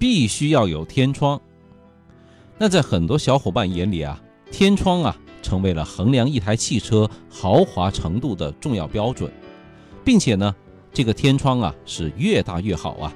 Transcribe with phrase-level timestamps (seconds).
[0.00, 1.38] 必须要有天窗。
[2.56, 4.18] 那在很多小伙伴眼里啊，
[4.50, 9.30] 天窗啊成为了衡量一台汽车豪华程度的重要标准，
[10.02, 10.56] 并且呢，
[10.90, 13.12] 这个天窗啊是越大越好啊。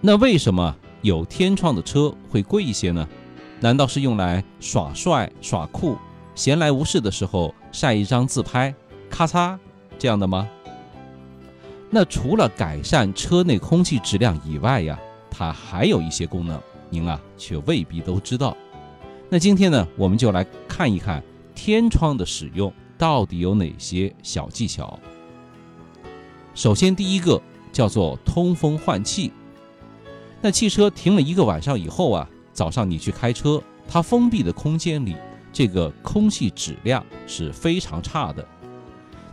[0.00, 3.06] 那为什么有天窗的车会贵一些呢？
[3.58, 5.96] 难道是用来耍帅耍酷、
[6.36, 8.72] 闲来无事的时候晒一张自拍，
[9.10, 9.58] 咔嚓
[9.98, 10.48] 这样的吗？
[11.90, 14.98] 那除了改善车内空气质量以外呀，
[15.34, 18.54] 它还有一些功能，您啊却未必都知道。
[19.30, 21.22] 那今天呢，我们就来看一看
[21.54, 24.98] 天窗的使用到底有哪些小技巧。
[26.54, 27.40] 首先，第一个
[27.72, 29.32] 叫做通风换气。
[30.42, 35.16] 那汽车停了一个晚上以后啊，早上你去开车，它封闭的空间里，
[35.50, 38.46] 这个空气质量是非常差的。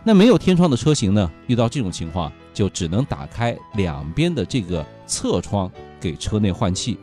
[0.06, 2.32] 那没有天窗的车型呢，遇到这种情况。
[2.52, 6.98] 就只能打开两边的这个侧窗给车内换气，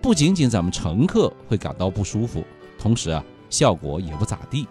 [0.00, 2.44] 不仅仅咱们乘客会感到不舒服，
[2.78, 4.66] 同时啊效果也不咋地。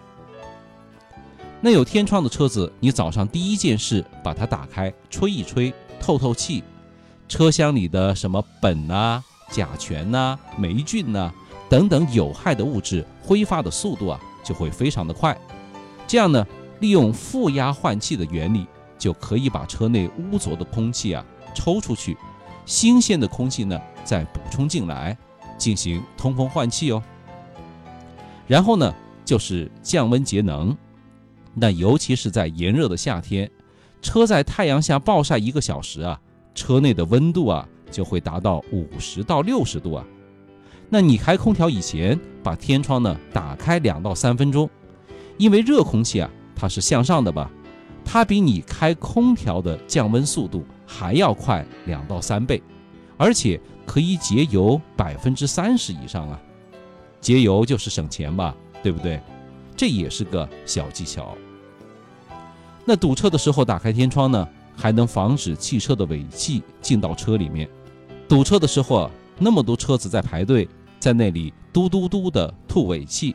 [1.60, 6.62] 那有天窗的车子，你早上第一件事把它打开，吹一吹，透透气，
[7.28, 11.32] 车厢里的什么苯呐、甲醛呐、霉菌呐
[11.68, 15.36] 等等有害的物质挥发的速度啊就会非常的快。
[16.06, 16.46] 这样呢，
[16.80, 18.66] 利用负压换气的原理。
[18.98, 21.22] 就可以把车内污浊的空气啊
[21.54, 22.16] 抽出去，
[22.66, 25.16] 新鲜的空气呢再补充进来，
[25.56, 27.02] 进行通风换气哦。
[28.46, 30.76] 然后呢就是降温节能，
[31.54, 33.50] 那尤其是在炎热的夏天，
[34.02, 36.20] 车在太阳下暴晒一个小时啊，
[36.54, 40.04] 车内的温度啊就会达到五十到六十度啊。
[40.88, 44.68] 那你开空调以前，把天窗呢打开两到三分钟，
[45.38, 47.50] 因为热空气啊它是向上的吧。
[48.04, 52.62] 它比你开空调的降温速度还要快两到三倍，
[53.16, 56.40] 而且可以节油百分之三十以上啊！
[57.20, 59.20] 节油就是省钱吧，对不对？
[59.76, 61.36] 这也是个小技巧。
[62.84, 67.68] 那堵车的时候打开天窗呢，还能防止汽车的尾气进到车里面。
[68.28, 70.68] 堵车的时候啊，那么多车子在排队，
[71.00, 73.34] 在那里嘟嘟嘟的吐尾气，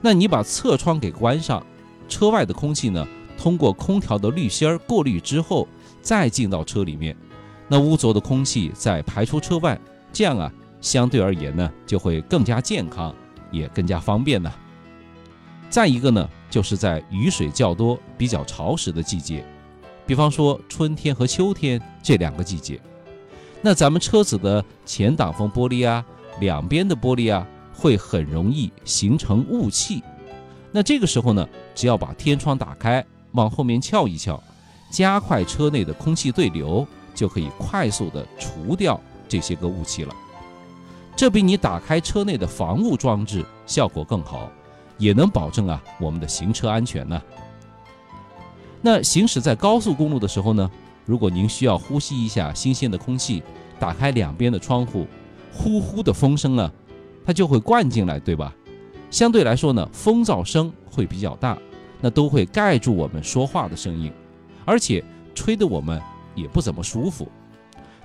[0.00, 1.64] 那你把侧窗给关上，
[2.08, 3.06] 车外的空气呢？
[3.38, 5.68] 通过空调的滤芯儿过滤之后，
[6.06, 7.16] 再进到车里面，
[7.66, 9.76] 那污浊的空气再排出车外，
[10.12, 13.12] 这样啊，相对而言呢，就会更加健康，
[13.50, 14.48] 也更加方便呢。
[15.68, 19.44] 再一个呢，就是在雨水较多、比较潮湿的季节，
[20.06, 22.80] 比方说春天和秋天这两个季节，
[23.60, 26.06] 那咱们车子的前挡风玻璃啊，
[26.38, 27.44] 两边的玻璃啊，
[27.74, 30.04] 会很容易形成雾气。
[30.70, 33.04] 那这个时候呢，只要把天窗打开。
[33.32, 34.42] 往后面翘一翘，
[34.90, 40.14] 加快车内的空气对流，就可以快速的除掉这些个雾气了。
[41.14, 44.50] 这比你打开车内的防雾装置效果更好，
[44.98, 47.20] 也能保证啊我们的行车安全呢。
[48.82, 50.70] 那行驶在高速公路的时候呢，
[51.04, 53.42] 如果您需要呼吸一下新鲜的空气，
[53.78, 55.06] 打开两边的窗户，
[55.52, 56.70] 呼呼的风声呢，
[57.24, 58.54] 它就会灌进来，对吧？
[59.10, 61.58] 相对来说呢，风噪声会比较大。
[61.98, 64.12] 那都会盖住我们说话的声音，
[64.66, 65.02] 而且
[65.34, 65.98] 吹得我们
[66.34, 67.26] 也不怎么舒服。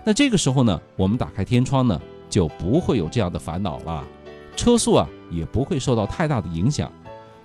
[0.05, 1.99] 那这个时候呢，我们打开天窗呢，
[2.29, 4.01] 就不会有这样的烦恼了，
[4.55, 6.89] 车速啊也不会受到太大的影响。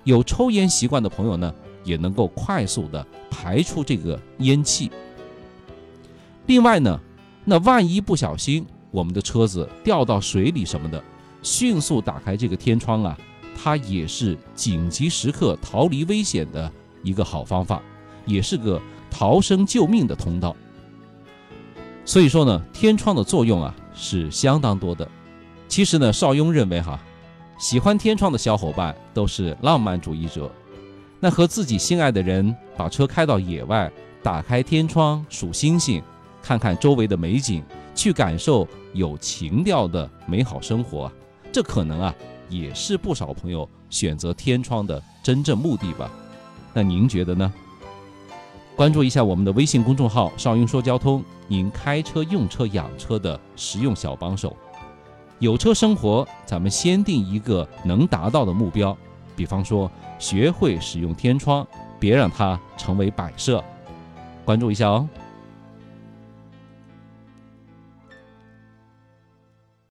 [0.05, 4.89] 有抽烟习惯的朋友呢，也能够快速的排出这个烟气。
[6.45, 6.97] 另外呢，
[7.43, 11.03] 那万一不小心我们的车子掉到水里什么的，
[11.41, 13.17] 迅速打开这个天窗啊。
[13.59, 17.81] 它也是紧急时刻逃离危险的一个好方法，
[18.25, 20.55] 也是个逃生救命的通道。
[22.05, 25.07] 所以说呢，天窗的作用啊是相当多的。
[25.67, 26.99] 其实呢，邵雍认为哈，
[27.59, 30.49] 喜欢天窗的小伙伴都是浪漫主义者。
[31.19, 33.91] 那和自己心爱的人把车开到野外，
[34.23, 36.01] 打开天窗数星星，
[36.41, 37.63] 看看周围的美景，
[37.93, 41.11] 去感受有情调的美好生活，
[41.51, 42.13] 这可能啊。
[42.49, 46.09] 也是不少朋友选择天窗的真正目的吧？
[46.73, 47.53] 那您觉得呢？
[48.77, 54.55] 关注一下我们的微信公众号“少英说交通”，您开车、用车、养车的实用小帮手。
[55.39, 58.95] 有车生活，咱们先定一个能达到的目标，
[59.35, 61.65] 比方说学会使用天窗，
[61.99, 63.63] 别让它成为摆设。
[64.45, 65.09] 关注一下哦。